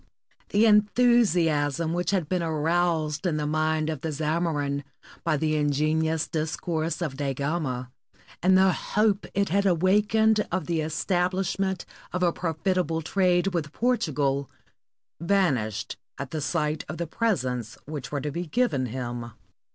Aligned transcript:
The 0.49 0.65
enthusiasm 0.65 1.93
which 1.93 2.09
had 2.09 2.27
been 2.27 2.41
aroused 2.41 3.27
in 3.27 3.37
the 3.37 3.45
mind 3.45 3.87
of 3.87 4.01
the 4.01 4.11
Zamorin 4.11 4.83
by 5.23 5.37
the 5.37 5.55
ingenious 5.55 6.27
discourse 6.27 7.03
of 7.03 7.15
Da 7.17 7.33
Gama, 7.35 7.91
and 8.41 8.57
the 8.57 8.71
hope 8.71 9.27
it 9.35 9.49
had 9.49 9.67
awakened 9.67 10.47
of 10.51 10.65
the 10.65 10.81
establishment 10.81 11.85
of 12.13 12.23
a 12.23 12.33
prof 12.33 12.63
itable 12.63 13.03
trade 13.03 13.53
with 13.53 13.73
Portugal, 13.73 14.49
vanished 15.19 15.97
at 16.17 16.31
the 16.31 16.41
sight 16.41 16.83
of 16.89 16.97
the 16.97 17.05
presents 17.05 17.77
which 17.85 18.11
were 18.11 18.21
to 18.21 18.31
be 18.31 18.47
given 18.47 18.87
him. 18.87 19.33